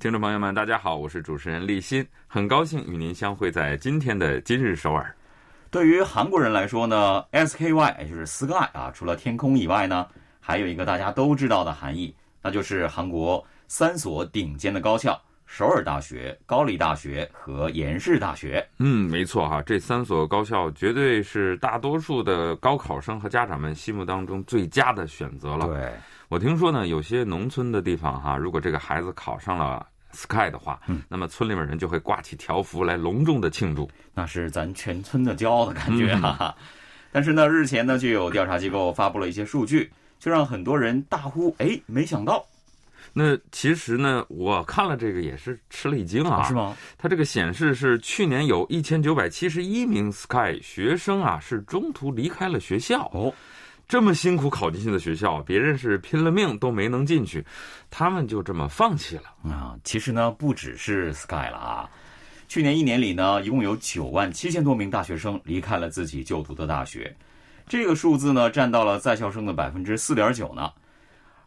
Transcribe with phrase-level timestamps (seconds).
[0.00, 5.14] 听众朋友们，大家好，我是主持人立新，很高兴与您相会在今天的今日首尔。
[5.70, 10.06] 对于韩国人来说呢，SKY 也就是 Sky 啊，除了天空以外呢，
[10.40, 15.20] 还有一个大家都知道的含义，那就是韩国三所顶尖的高校。
[15.44, 18.66] 首尔大学、高丽大学和延世大学。
[18.78, 25.66] 嗯，没错哈，这三所高校绝对是大多数的高考生和家长们心目当中最佳的选择了。
[25.66, 25.92] 对，
[26.28, 36.54] 我听说呢，有些农村的地方哈，如果这个孩子考上了 Sky 的话，嗯，那么村里面人就会挂起条幅来隆重的庆祝，那是咱全村的骄傲的感觉哈哈。
[37.12, 42.46] 但是呢，日前呢就有调查机构发布了一些数据，就让很多人大呼：“哎，没想到。”
[43.12, 46.46] 那其实呢，我看了这个也是吃了一惊啊！
[46.46, 46.76] 是吗？
[46.96, 53.34] 它这个显示是去年有一千九百七十一名 Sky 学生啊，是中途离开了学校哦。
[53.90, 57.44] 这么辛苦考进去的学校，别人是拼了命都没能进去，
[57.90, 59.76] 他们就这么放弃了啊！
[59.82, 61.90] 其实呢，不只是 Sky 了啊，
[62.46, 67.12] 去年一年里呢，一共有九万七千多名大学生离开了自己就读的大学，
[67.66, 70.70] 这个数字呢，占到了在校生的百分之四点九呢。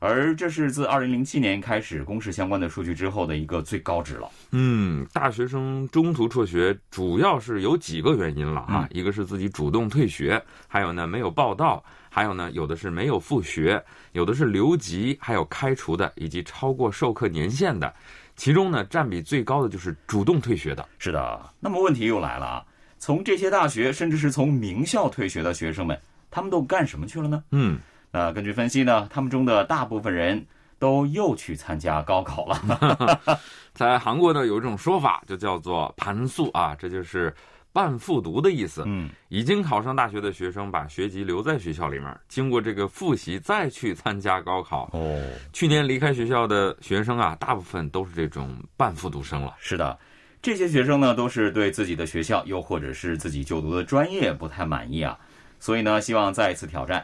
[0.03, 4.29] 而这是自二零零七年开始公示相关的数据之后的一个最高值了。
[4.51, 13.81] 嗯，大学生中途辍学主要是有几个原因了啊，一个是自己主动退学，还有呢没有报到，还有呢有的是没有复学，
[14.11, 17.93] 有的是留级，还有开除的，以及超过授课年限的。
[18.35, 20.85] 其中呢占比最高的就是主动退学的。
[20.99, 22.65] 是的，那么问题又来了啊，
[22.99, 25.97] 从这些大学甚至是从名校退学的学生们，
[26.29, 27.41] 他们都干什么去了呢？
[27.51, 27.79] 嗯。
[28.13, 30.45] 那根据分析呢，他们中的大部分人
[30.77, 33.39] 都又去参加高考了。
[33.73, 37.33] 在韩国呢，有一种说法就叫做“盘素”啊，这就是
[37.71, 38.83] 半复读的意思。
[38.85, 44.87] 嗯，已经考上大学的学生把学籍留在学校里面，经过这个复习再去参加高考。
[44.93, 45.19] 哦，
[45.51, 49.55] 去年离开学校的学生啊，大部分都是这种半复读生了。
[49.57, 49.97] 是的，
[50.39, 55.17] 这些学生呢，都是对自己的学校又或者是自己就读的专业不太满意啊，
[55.59, 57.03] 所以呢，希望再一次挑战。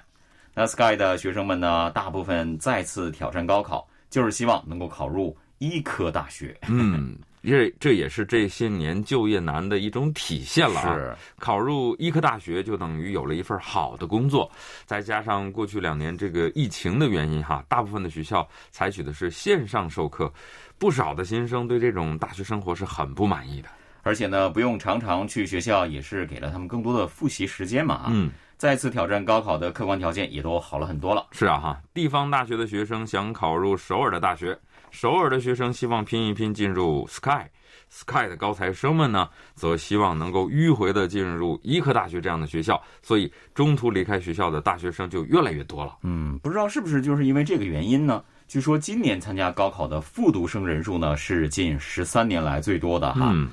[0.60, 6.54] 那 Sky 的学生们呢，大部分再次挑战高考，就是希望能够考入医科大学。
[6.68, 10.82] 嗯，这这也是这些年就业难的一种体现了。
[10.82, 14.52] 是，考入医科大学就等于有了一份好的工作，
[14.86, 20.30] 再加上过去两年这个疫情的原因哈，大部分的学校采取的是线上授课，
[20.78, 23.70] 不少的新生对这种大学生活是很不满意的。
[24.04, 28.08] 而且呢，不用常常去学校，也是给了他们更多的复习时间嘛。
[28.10, 28.30] 嗯。
[28.60, 31.28] 再次挑战高考的客观条件也都好了很多了。
[31.32, 34.60] 是啊，哈，地方大学的学生想考入首尔的大学，
[34.92, 45.96] 首尔的学生希望拼一拼进入 Sky，Sky 的高材生们呢，则希望能够迂回的进入医科大学这样的学校，所以中途离开学校的大学生就越来越多了。
[46.04, 48.22] 嗯，不知道是不是就是因为这个原因呢？
[48.50, 53.30] 据说今年参加高考的复读生人数呢是近十三年来最多的哈。
[53.32, 53.48] 嗯，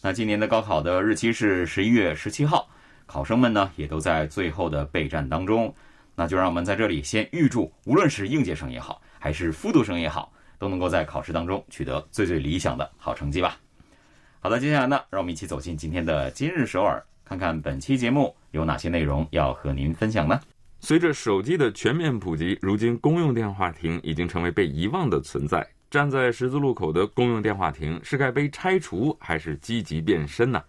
[0.00, 2.68] 那今年的高考的日期是十一月十七号。
[3.14, 5.72] 考生们呢，也都在最后的备战当中。
[6.16, 13.56] 那就让我们在这里先预祝，无论是应届生也好，还是复读生也好，都能够在考试当中取得最最理想的好成绩吧。
[14.40, 20.40] 好的，接下来呢，让我们一起走进今天的今日首尔，看看本期节目有哪些内容要和您分享呢？
[20.80, 25.64] 随着手机的全面普及，如今公用电话亭已经成为被遗忘的存在。
[25.88, 30.60] 站在十字路口的公用电话亭，是该被拆除，还是积极变身呢？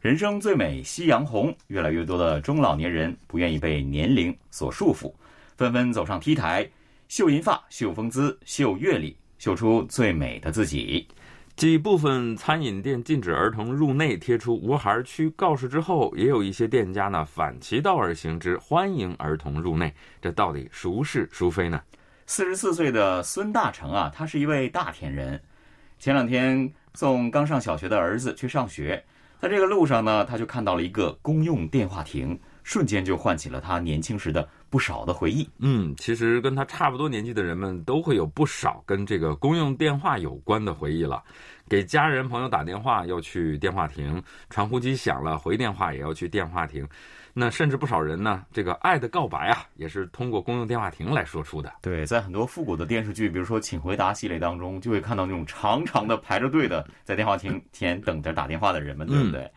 [0.00, 5.12] 人生最美夕阳红，越来越多的中老年人不愿意被年龄所束缚，
[5.56, 6.68] 纷纷走上 T 台，
[7.08, 11.08] 秀银发、秀风姿、秀阅历，秀出最美的自己。
[11.56, 19.92] 继部分餐饮店禁止儿童入内贴出无孩区告示之后，也有一些店家呢反其道而行之，欢迎儿童入内。
[20.20, 21.80] 这到底孰是孰非呢？
[22.26, 25.40] 四十四岁的孙大成啊，他是一位大田人，
[25.98, 29.02] 前两天送刚上小学的儿子去上学。
[29.40, 35.48] 在这个路上呢，他就看到了一个公用电话亭，瞬间就唤起了他年轻时的不少的回忆。
[35.58, 41.22] 嗯，其实跟他差不多年纪的人们都会有不少跟这个公用电话有关的回忆了。
[41.68, 46.86] 给家人朋友打电话要去电话亭，传呼机响了回电话也要去电话亭。
[47.38, 51.70] 那甚至不少人呢，这个爱的告白啊，也是通过公用电话亭来说出的。
[51.82, 59.52] 对，在很多复古的电视剧，比如说《请回答》系列当中，就会看到那种长长的排着队的在电话亭 前等着打电话的人们，对不对？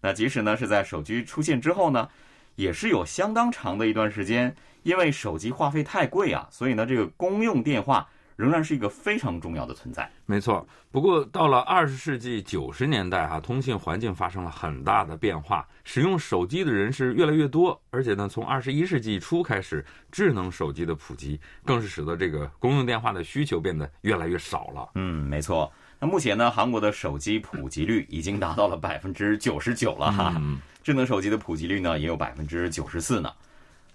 [0.00, 2.08] 那即使呢是在手机出现之后呢，
[2.54, 8.08] 也是有相当长的一段时间，因为手机话费太贵啊，所以呢这个公用电话。
[8.38, 10.08] 仍然是一个非常重要的存在。
[10.24, 24.88] 没错，不过到了二十世纪九十年代，哈，通信环境发生了很大的变化，使用手机的人是越来越多，而且呢，从二十一世纪初开始，智能手机的普及，更是使得这个公用电话的需求变得越来越少了。
[24.94, 25.68] 嗯，没错。
[25.98, 30.40] 那目前呢，韩国的手机普及率已经达到了百分之九十九了哈，
[30.84, 33.32] 智能手机的普及率呢也有百分之九十四呢。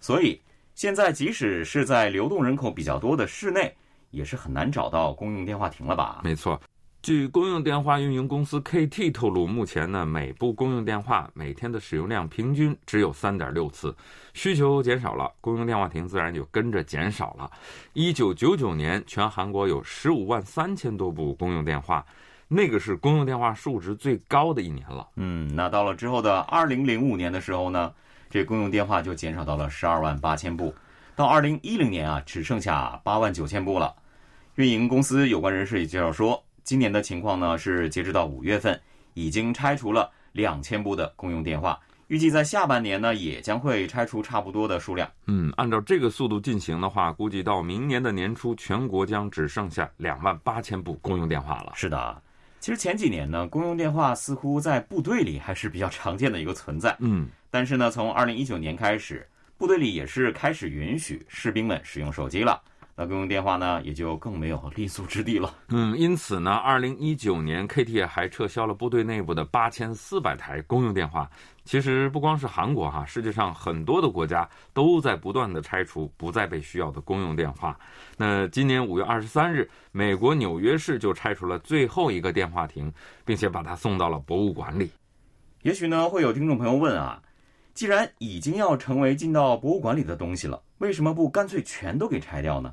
[0.02, 0.42] 所以
[0.76, 3.74] 现在即使是在流动人口比较多的市内。
[4.14, 6.22] 也是很难找到公用电话亭了吧？
[6.24, 6.62] 没错，
[7.02, 13.94] 据公用电话运营公司 KT 透露，目前呢，每部公用电话每天的使用量平均只有三点六次，
[14.36, 17.50] 需求减少了，公用电话亭自然就跟着减少了。
[17.94, 22.06] 一九九九年，全韩国有十五万三千多部公用电话，
[22.48, 25.08] 那个是公用电话数值最高的一年了。
[25.16, 27.92] 嗯，那到了之后的二零零五年的时候呢，
[28.30, 30.74] 这公用电话就减少到了十二万八千部，
[31.16, 33.94] 到二零一零年啊，只剩下八万九千部了。
[34.56, 38.80] 运营公司有关人士也介绍说，今年的情况呢是，截止到五月份，
[39.16, 45.10] 已经拆除了两千部的公用电话，预计在下半年呢也将会拆除差不多的数量。
[45.26, 51.74] 嗯，按照这个速度进行的话，估计到明年的年初，全国将只剩下两万八千部公用电话了。
[51.76, 52.22] 是的，
[52.60, 56.96] 其实前几年呢，公用电话似乎在部队里还是比较常见的一个存在。
[57.00, 59.28] 嗯，但是呢，从二零一九年开始，
[59.58, 62.62] 部队里也是开始允许士兵们使用手机了。
[62.96, 65.52] 那公用电话呢，也就更没有立足之地了。
[65.70, 71.28] 嗯，因此呢，二零一九年，KT 还撤销了部队内部的八千四百台公用电话。
[71.66, 77.76] 其实不光是韩国哈，世界上很多的国家都在不断的拆除不再被需要的公用电话。
[78.16, 82.94] 那今年五月二十三日，美国纽约市就拆除了最后一个电话亭，
[83.26, 84.92] 并且把它送到了博物馆里。
[85.64, 87.20] 也许呢，会有听众朋友问啊，
[87.74, 92.72] 既然已经要成为进到博物馆里的东西了，为什么不干脆全都给拆掉呢？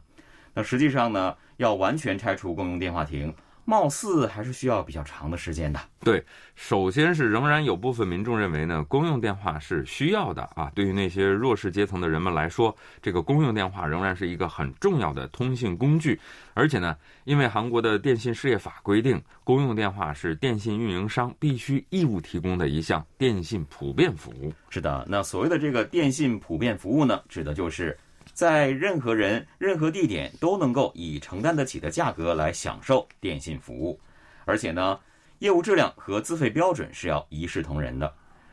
[0.55, 3.33] 那实际上呢，要完全拆除公用电话亭，
[3.65, 5.79] 貌似还是需要比较长的时间的。
[6.01, 6.25] 对，
[6.57, 10.73] 首先是仍然有部分民众认为呢，公用电话是需要的啊。
[10.75, 16.19] 对于那些弱势阶层的人们来说，这个公用电话仍然是一个很重要的通信工具。
[16.55, 24.53] 而且呢，因为韩国的电信事业法规定，公用电话是电信运营商必须义务提供的一项电信普遍服务。
[24.69, 27.97] 是的，那所谓的这个电信普遍服务呢，指的就是。
[28.41, 34.01] 在任何人、任何地点都能够以承担得起的价格来享受电信服务，
[34.47, 34.99] 而且呢，
[35.41, 38.11] 业务质量和资费标准是要一视同仁的。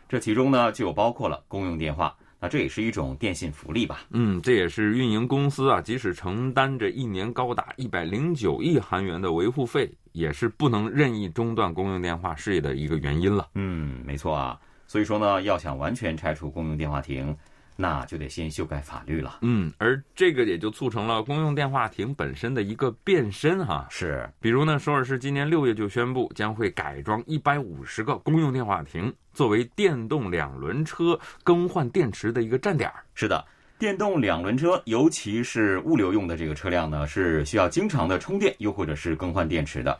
[0.10, 4.02] 这其中呢，就包括了公用电话，那这也是一种电信福利吧？
[4.10, 13.48] 嗯，这也是运营公司啊，即使承担着一年高达一百零九亿韩元的维护费，也是不能任意中断公用电话事业的一个原因了。
[13.56, 14.60] 嗯，没错啊。
[14.86, 17.34] 所以说呢，要想完全拆除公用电话亭。
[17.80, 19.38] 那就得先修改法律了。
[19.44, 23.88] 嗯，而这个也就促成了公用电话亭本身的一个变身哈。
[23.90, 32.92] 是，比如呢，首尔市今年六月就宣布将会改装一百五十个公用电话亭，作为电动两轮车更换电池的一个站点。
[33.14, 33.46] 是的，
[33.78, 39.98] 电动两轮车，尤其是物流用的这个车辆呢，是需要经常的充电，又或者是更换电池的。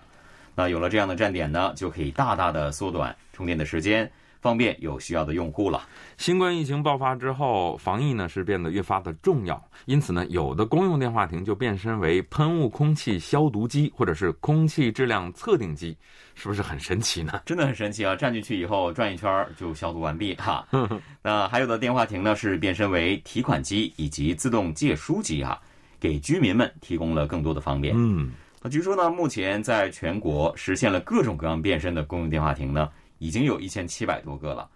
[0.56, 4.12] 那有了这样的站点呢，就可以大大的缩短充电的时间。
[4.42, 5.88] 方便有需要的用户了。
[6.18, 15.96] 新冠疫情爆发之后，防疫呢是变得越发的重要，因此呢，有的公用电话亭就变身为喷雾空气消毒机，或者是空气质量测定机，
[16.34, 17.42] 是不是很神奇呢？
[17.46, 18.16] 真的很神奇啊！
[18.16, 20.68] 站进去以后转一圈就消毒完毕哈。
[21.22, 25.60] 那还有的电话亭呢是变身为提款机以及自动借书机啊，
[26.00, 27.94] 给居民们提供了更多的方便。
[27.96, 32.90] 嗯，那据说呢，目前在全国实现了各种各样变身的公用电话亭呢。
[33.20, 34.68] 已经有一千七百多个了，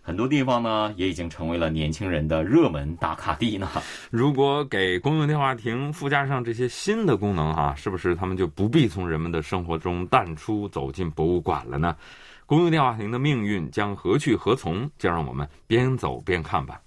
[0.00, 3.68] 很多地方呢也已经成为了年轻人的热门打卡地呢。
[4.10, 11.96] 如果给公用电话亭附加上这些新的功能啊，是不是他们就不必从人们的生活中淡出，走进博物馆了呢？
[12.46, 14.90] 公用电话亭的命运将何去何从？
[14.98, 16.80] 就让我们边走边看吧。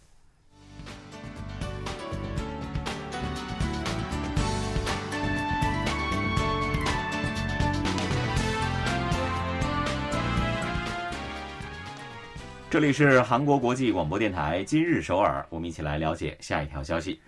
[12.74, 17.22] 这里是韩国国际广播电台今日首尔，我们一起来了解下一条消息。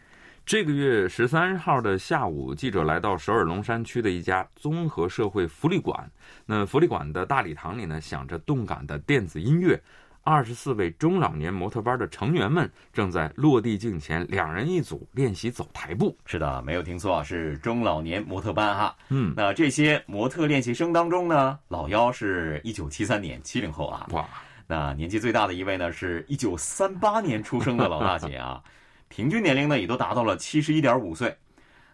[0.43, 6.09] 这个月十三号的下午，记者来到首尔龙山区的一家综合社会福利馆。
[6.47, 9.79] 那福利馆的大礼堂里呢，响着动感的电子音乐。
[10.23, 16.17] 二十四位中老年模特班的成员们正在落地镜前两人一组练习走台步。
[16.25, 18.95] 是的，没有听错，是中老年模特班哈。
[19.09, 24.07] 嗯，那这些模特练习生当中呢，老幺是一九七三年七零后啊。
[24.09, 24.27] 哇，
[24.67, 28.62] 那年纪最大的一位呢，是一九三八年出生的老大姐啊，
[29.10, 31.36] 平均年龄呢也都达到了七十一点五岁。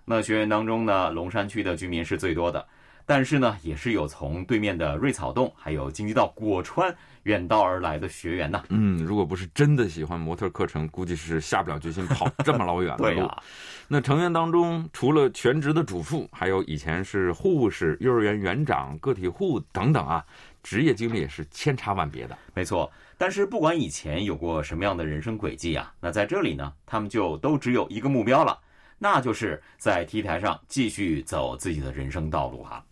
[0.05, 2.65] 那学员当中呢，龙山区的居民是最多的，
[3.05, 8.63] 但是呢，也是有从对面的瑞草洞还有京畿道果川远道而来的学员呢。
[8.69, 13.21] 嗯，如果不是真的喜欢模特课程，估计是下不了决心跑这么老远的 对路。
[13.21, 13.43] 呀、
[13.87, 20.25] 那成员当中，除了全职的主妇，还有以前是护士、幼儿园园长、个体户等等啊，
[20.63, 22.37] 职业经历也是千差万别的。
[22.53, 22.91] 没错。
[23.17, 28.59] 但是不管以前有过什么样的人生轨迹啊，那在这里呢，他们就都只有一个目标了，
[28.97, 32.83] 那就是在 T 台上继续走自己的人生道路哈。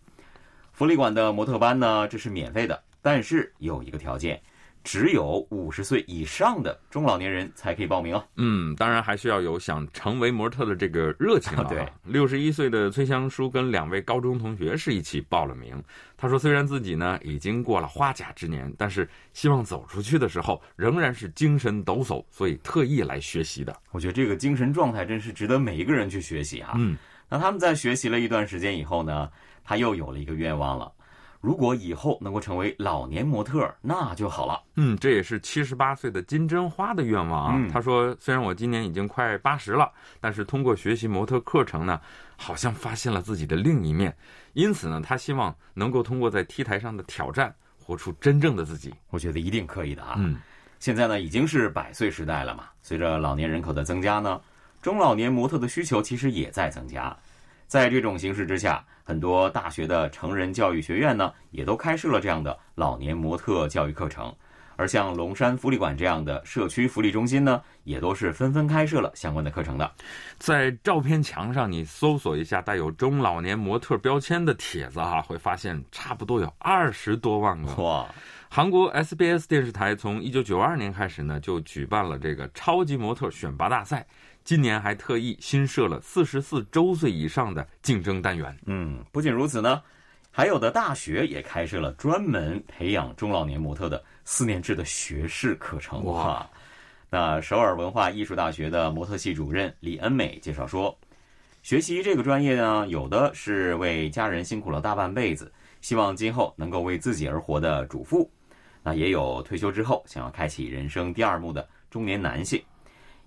[0.72, 4.40] 福利馆的模特班呢，这是免费的，但是有一个条件，
[4.82, 8.24] 只有五十岁以上的中老年人才可以报名啊。
[8.36, 11.68] 嗯，当然还需要有想成为模特的这个热情了、啊。
[11.70, 15.82] 对，六十一岁的崔香书跟两位高中同学是一起报了名。
[16.16, 23.74] 他说，虽然自己呢已经过了花甲之年，但是希望走出去的时候仍然是精神抖擞，所以特意来学习的。
[23.90, 26.74] 我觉得这个精神状态真是值得每一个人去学习哈。
[26.76, 26.96] 嗯，
[27.28, 29.30] 那他们在学习了一段时间以后呢，
[29.64, 30.92] 他又有了一个愿望了。
[31.40, 34.60] 如果以后能够成为老年模特，那就好了。
[34.76, 37.54] 嗯，这也是七十八岁的金针花的愿望啊。
[37.56, 41.98] 嗯他说，虽然我今年已经快八十了，但是通过学习模特课程呢，
[42.36, 44.14] 好像发现了自己的另一面。
[44.52, 48.94] 因此呢，他希望能够通过在 T 台上的挑战，活出真正的自己。
[49.08, 50.16] 我觉得一定可以的啊。
[50.18, 50.36] 嗯，
[50.78, 54.38] 现在呢已经是百岁时代了嘛，随着老年人口的增加呢，
[54.82, 57.16] 中老年模特的需求其实也在增加。
[57.70, 64.34] 在这种形势之下，很多大学的成人教育学院呢，也都开设了这样的老年模特教育课程。
[64.74, 69.88] 而像龙山福利馆这样的社区福利中心呢，也都是纷纷开设了相关的课程的。
[70.36, 77.72] 在照片墙上，你搜索一下带有中老年模特标签的帖子哈、会发现差不多有二十多万个。
[77.80, 78.04] 哇，
[78.48, 84.04] 韩国 SBS 电视台从一九九二年开始呢，就举办了这个超级模特选拔大赛。
[84.50, 88.58] 今年还特意新设了四十四周岁以上的竞争单元。
[88.66, 89.80] 嗯，不仅如此呢，
[90.28, 96.04] 还有的大学也开设了专门培养中老年模特的四年制的学士课程。
[96.06, 96.44] 哇！
[97.10, 100.98] 那首尔文化艺术大学的模特系主任李恩美介绍说，
[101.62, 108.28] 学习这个专业呢，有的是为家人辛苦了大半辈子，希望今后能够为自己而活的主妇；
[108.82, 112.60] 那也有退休之后想要开启人生第二幕的中年男性，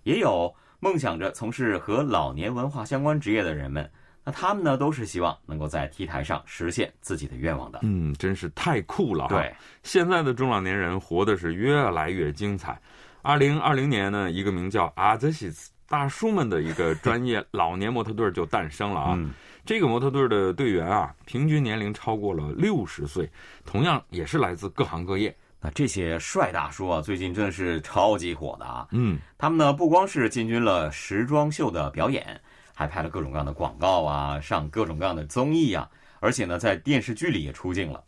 [0.03, 0.53] 也有
[0.83, 3.89] 梦想着从事和老年文化相关职业的人们。
[4.25, 7.79] 那他们呢，都是希望能够在 T 台上实现自己的愿望的。
[7.83, 9.35] 嗯，真是太酷了哈！
[9.37, 12.77] 对，现在的中老年人活的是越来越精彩。
[13.21, 19.13] 二零二零年呢，一个名叫阿泽西斯大叔们的一个专业老年模特队就诞生了啊。
[19.17, 19.31] 嗯
[19.65, 23.29] 这个模特队的队员啊，平均年龄超过了六十岁，
[23.63, 25.33] 同样也是来自各行各业。
[25.63, 28.85] 那这些帅大叔啊，最近真的是超级火的啊！
[28.91, 32.37] 嗯，他们呢，不光是进军了时装秀的表演，
[32.75, 35.89] 还拍了各种各样的广告啊，上各种各样的综艺啊，
[36.19, 38.03] 而且呢，在电视剧里也出镜了，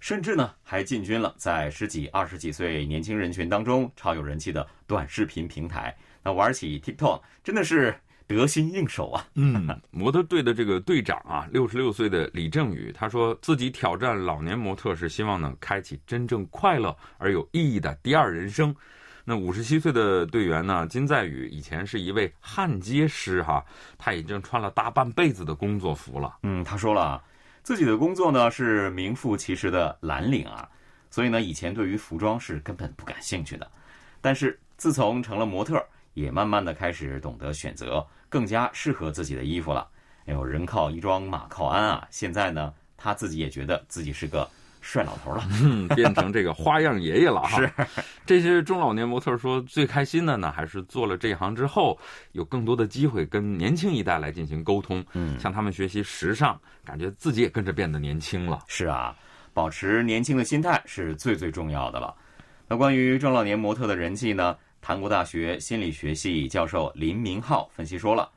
[0.00, 5.94] 甚至呢，还进军了在十几、二十几岁年轻人群当中超有人气的短视频平台。
[6.22, 7.94] 那玩起 TikTok 真的是
[8.26, 9.24] 得心应手啊！
[9.34, 18.74] 嗯，模特队的这个队长啊，六十六岁的李正宇，他说自己挑战老年模特是希望能开启真正快乐而有意义的第二人生。
[19.24, 23.64] 那五十七岁的队员呢，金在宇以前是一位焊接师哈，
[23.98, 26.38] 他已经穿了大半辈子的工作服了。
[26.42, 27.22] 嗯，他说了，
[27.62, 30.68] 自己的工作呢是名副其实的蓝领啊，
[31.10, 33.68] 所以呢，以前对于服装是根本不感兴趣的。
[34.20, 35.80] 但是自从成了模特，
[36.14, 39.86] 也慢慢的开始懂得选择更加适合自己的衣服了。
[40.26, 42.06] 哎呦，人靠衣装，马靠鞍啊！
[42.10, 44.48] 现在呢，他自己也觉得自己是个
[44.80, 45.44] 帅老头了。
[45.62, 47.60] 嗯，变成这个花样爷爷了哈。
[47.60, 47.70] 是，
[48.26, 51.96] 这些中老年模特说最开心的呢，还是做了这一行之后，
[52.32, 58.64] 有更多的机会跟年轻一代来进行沟通，嗯，向他们学习时尚，感觉自己也跟着变得年轻了。
[58.66, 59.14] 是啊，
[59.54, 62.12] 保持年轻的心态是最最重要的了。
[62.66, 64.56] 那关于中老年模特的人气呢？
[64.86, 68.30] 韩国大学心理学系教授林明浩分析说了，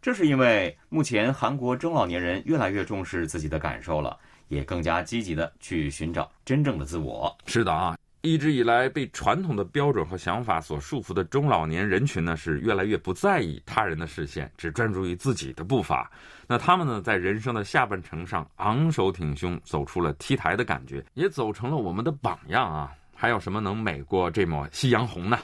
[0.00, 4.18] 这是因为目前韩国中老年人越来越重视自己的感受了，
[4.48, 7.32] 也更加积极的去寻找真正的自我。
[7.46, 16.10] 是的啊，一直以来被传统的标准和想法所束缚的中老年人群呢，是越来越不在意他人的视线，只专注于自己的步伐。
[16.48, 22.90] 那他们呢，在人生的下半程上昂首挺胸，走出了 T 台的感觉，也走成了我们的榜样啊。
[23.14, 25.38] 还有什么能美过这抹夕阳红呢？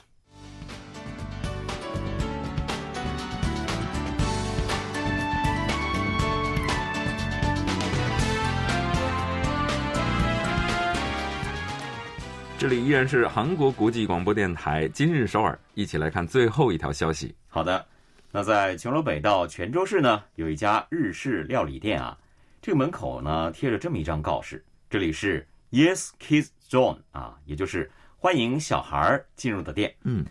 [12.59, 17.33] 这里依然是韩国国际广播电台今日首尔，一起来看最后一条消息。
[17.47, 17.87] 好的，
[18.33, 22.19] 那在琼楼北道泉州市呢，有一家日式料理店啊，
[22.61, 29.95] 这个门口呢贴着这么一张告示，这里是 Yes Kids Zone 啊，也就是欢迎小孩进入的店。
[30.03, 30.27] 嗯，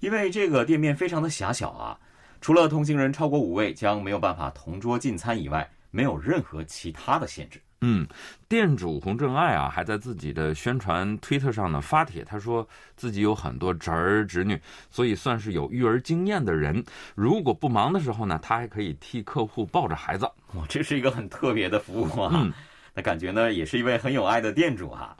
[0.00, 1.98] 因为这个店面非常的狭小啊，
[2.42, 7.58] 除了同行人超过五位将没有办法同桌进餐以外，没有任何其他的限制。
[7.80, 8.06] 嗯，
[8.48, 12.66] 店主洪正爱啊，还在自己的宣传推特上呢发帖，他说
[12.96, 16.84] 自己有很多侄儿侄女，所以算是有育儿经验的人。
[17.14, 20.28] 如果不忙的时候呢，他还可以替客户抱着孩子。
[20.54, 22.32] 哇，这是一个很特别的服务啊！
[22.34, 22.52] 嗯
[22.94, 25.16] 那感觉呢，也是一位很有爱的店主哈、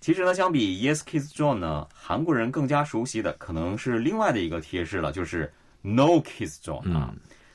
[0.00, 7.12] 其实呢，相比 Yes Kids Zone 呢，韩国人更加熟悉的可能是另外的一个贴士了，就是 No Kids Zone 啊。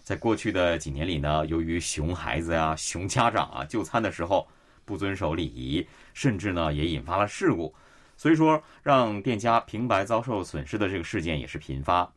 [0.08, 4.48] 在过去的几年里呢，由于熊孩子呀、熊家长啊就餐的时候
[4.86, 7.76] 不遵守礼仪，甚至呢也引发了事故，
[8.16, 12.10] 所以说让店家平白遭受损失的这个事件也是频发。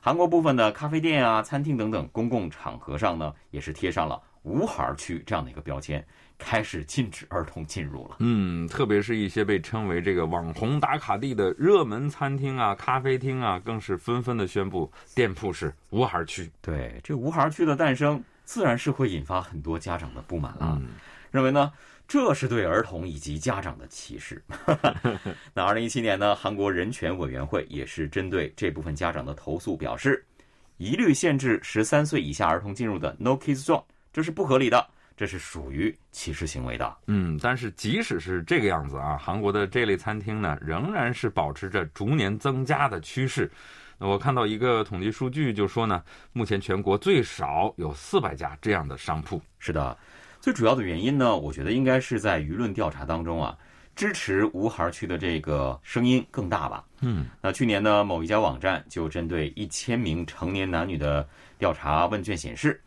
[0.00, 6.02] 韩国部分的咖啡店啊、餐厅等等公共场合上呢，也是贴上了无孩区这样的一个标签，
[6.38, 8.16] 开始禁止儿童进入了。
[8.20, 16.50] 嗯，特别是一些被称为这个网红打卡地的热门餐厅啊、咖啡厅啊，更是纷纷的宣布店铺是无孩区。
[16.62, 20.90] 对，这无孩区的诞生，自然是会引发很多家长的不满了，嗯
[21.30, 21.72] 认为呢
[22.06, 24.40] 这是对儿童以及家长的歧视。
[25.52, 30.24] 那二零一七年呢，韩国人权委员会也是针对这部分家长的投诉表示，
[30.76, 33.82] 一律限制十三岁以下儿童进入的 No Kids Zone，
[34.14, 36.96] 这是不合理的，这是属于歧视行为的。
[37.08, 43.50] 嗯，但是即使是这个样子啊，韩国的这类餐厅呢，仍然是保持着逐年增加的趋势。
[43.98, 46.00] 那我看到一个统计数据，就说呢，
[46.32, 49.42] 目前全国最少有四百家这样的商铺。
[49.58, 49.98] 是的，
[50.40, 53.58] 最主要的原因呢，我觉得应该是在舆论调查当中啊，
[53.96, 56.84] 支持无孩区的这个声音更大吧。
[57.00, 62.80] 嗯，那去年呢，某一家网站就针对一千名成年男女的调查问卷显示，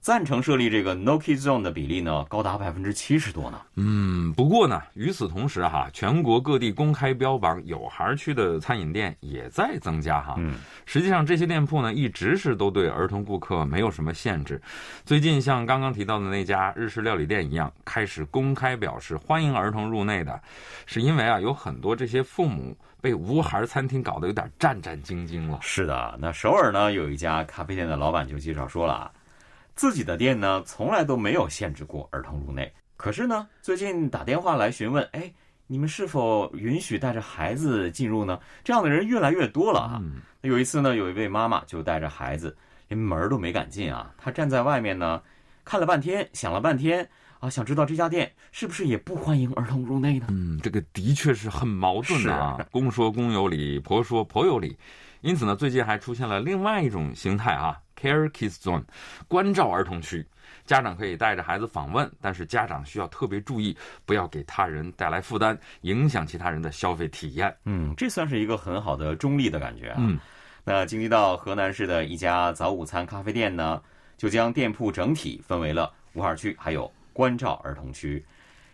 [0.00, 3.60] 赞成设立这个 No Kids Zone 的比例呢，高达百分之七十多呢。
[3.76, 10.36] 嗯，不过呢，与此同时哈，全国各地公开标榜有孩区的餐饮店也在增加哈。
[10.38, 10.54] 嗯，
[10.86, 14.58] 实际上这些店铺呢，一直是都对儿童顾客没有什么限制。
[15.04, 20.40] 最近像刚刚提到的那家日式料理店一样，开始公开表示欢迎儿童入内的，
[20.86, 25.58] 是因为啊，有很多这些父母被无孩餐厅搞得有点战战兢兢了。
[25.60, 29.10] 是的，那首尔呢有一家咖啡店的老板就介绍说了啊，
[29.74, 35.32] 自己的店呢从来都没有限制过儿童入内，可是呢最近打电话来询问，哎，
[35.66, 38.38] 你们是否允许带着孩子进入呢？
[38.64, 40.02] 这样的人越来越多了啊。
[40.42, 42.56] 有一次呢，有一位妈妈就带着孩子，
[42.88, 45.22] 连门儿都没敢进啊，她站在外面呢，
[45.64, 47.08] 看了半天，想了半天
[47.40, 50.26] 啊，想知道这家店是不是也不欢迎儿童入内呢？
[50.28, 52.64] 嗯，这个的确是很矛盾的啊。
[52.70, 54.76] 公说公有理，婆说婆有理。
[55.22, 58.84] 因此呢，最近还出现了另外一种形态啊，Care Kids Zone，
[59.26, 60.24] 关照儿童区。
[60.66, 67.54] 家长可以带着孩子访问，但是家长需要特别注意，不要给他人带来负担，影响其他人的消费体验。
[67.64, 69.96] 嗯，这算是一个很好的中立的感觉啊。
[69.98, 70.18] 嗯，
[70.62, 73.82] 那京畿道河南市的一家早午餐咖啡店呢，
[74.18, 78.24] 就将店铺整体分为了五二区还有关照儿童区。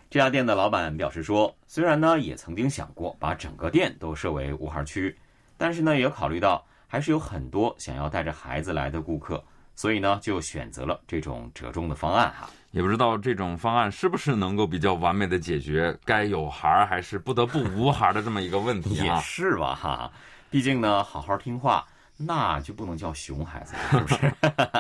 [0.09, 5.16] 这家店的老板表示说，虽然呢也曾经想过把整个店都设为无孩区，
[5.57, 9.42] 但是呢也考虑到还是有很多想要带着孩子来的顾客，
[9.75, 12.49] 所以呢就选择了这种折中的方案哈。
[12.70, 19.18] 也不知道这种方案是不是能够比较完美的解决该有孩儿还是不得不无孩儿的这么一个问题也啊。
[19.20, 20.12] 是吧哈，
[20.51, 24.33] 毕竟呢，好好听话，那就不能叫熊孩子，是不是？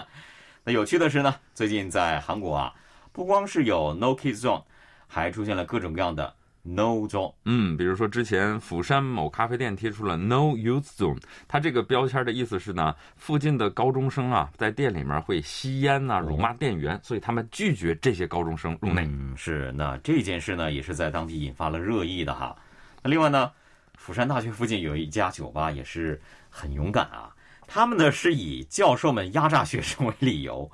[0.62, 2.74] 那有趣的是呢，最近在韩国啊，
[3.16, 4.62] 不光是有 No Kids Zone，
[5.06, 7.32] 还出现了各种各样的 No Zone。
[7.46, 19.06] 嗯，比如说之前釜山某咖啡店贴出了 No Youth Zone，它这个标签的意思是呢，附近的高中生啊，在店里面会吸烟呐、辱骂店员，所以他们拒绝这些高中生入内。
[19.06, 19.72] 嗯，是。
[19.72, 22.54] 那这件事呢，也是在当地引发了热议的哈。
[23.02, 23.50] 那另外呢，
[23.94, 27.34] 釜山大学附近有一家酒吧也是很勇敢啊，
[27.66, 30.70] 他们呢是以教授们压榨学生为理由，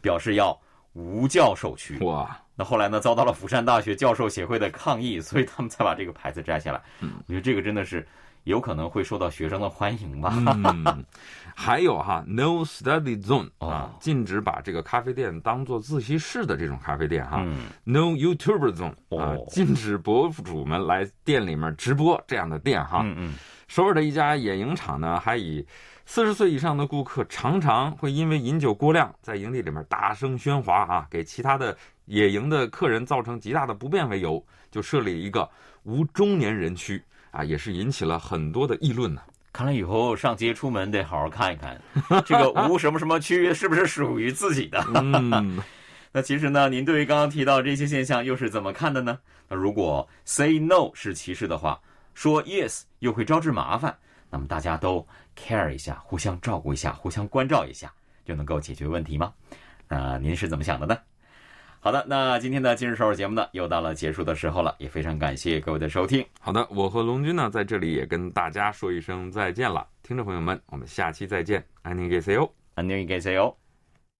[0.00, 0.56] 表示要
[0.92, 1.98] 无教授区。
[2.04, 6.82] 哇，那后来呢，遭到了釜山大学教授协会的抗议，所以他们才把这个牌子摘下来。
[7.00, 8.06] 嗯我觉得这个真的是
[8.44, 10.34] 有可能会受到学生的欢迎吧。
[10.36, 11.04] 嗯，
[11.54, 17.42] 还有哈，no study zone 啊哦，禁止把这个咖啡店当做自习室的这种咖啡店哈。
[17.44, 23.00] 嗯 No YouTuber zone 啊哦，禁止博主们来店里面直播这样的店哈。
[23.04, 23.34] 嗯嗯，
[23.68, 25.64] 首尔的一家野营场呢，还以
[26.04, 35.48] 四十岁以上的顾客常常会因为饮酒过量，在营地里面大声喧哗啊，给其他的野营的客人造成极大的不便为由，就设立一个
[35.84, 39.22] 无中年人区啊，也是引起了很多的议论呢。
[39.52, 41.80] 看来以后上街出门得好好看一看，
[42.24, 44.84] 这个无什么什么区是不是属于自己的？
[44.94, 45.62] 嗯，
[46.10, 49.18] 那其实呢，您对于刚刚提到这些现象又是怎么看的呢？
[49.48, 51.78] 那如果 say no 是歧视的话，
[52.14, 53.94] 说 yes 又会招致麻烦，
[54.30, 57.92] 那么大家都 care 一下，互相照顾一下，互相关照一下，
[58.24, 59.32] 就能够解决问题吗？
[59.88, 60.98] 那您是怎么想的呢？
[61.80, 66.24] 好的，那今天的今日首尔节目呢，又到了结束的时候了，也非常感谢各位的收听。
[66.40, 73.61] 好的，我和龙军呢，在这里也跟大家说一声再见了，听众朋友们，我们下期再见，안녕히계세 요， 안녕히계세 요。